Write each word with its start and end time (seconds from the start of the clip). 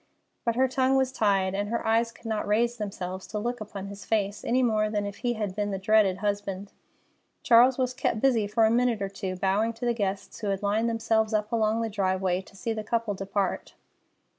But 0.45 0.55
her 0.55 0.67
tongue 0.67 0.95
was 0.95 1.11
tied, 1.11 1.53
and 1.53 1.69
her 1.69 1.85
eyes 1.85 2.11
could 2.11 2.25
not 2.25 2.47
raise 2.47 2.77
themselves 2.77 3.27
to 3.27 3.37
look 3.37 3.61
upon 3.61 3.85
his 3.85 4.03
face 4.03 4.43
any 4.43 4.63
more 4.63 4.89
than 4.89 5.05
if 5.05 5.17
he 5.17 5.33
had 5.33 5.55
been 5.55 5.69
the 5.69 5.77
dreaded 5.77 6.17
husband. 6.17 6.71
Charles 7.43 7.77
was 7.77 7.93
kept 7.93 8.19
busy 8.19 8.47
for 8.47 8.65
a 8.65 8.71
minute 8.71 9.03
or 9.03 9.09
two, 9.09 9.35
bowing 9.35 9.73
to 9.73 9.85
the 9.85 9.93
guests 9.93 10.39
who 10.39 10.47
had 10.47 10.63
lined 10.63 10.89
themselves 10.89 11.35
up 11.35 11.51
along 11.51 11.81
the 11.83 11.87
driveway 11.89 12.41
to 12.41 12.55
see 12.55 12.73
the 12.73 12.83
couple 12.83 13.13
depart. 13.13 13.75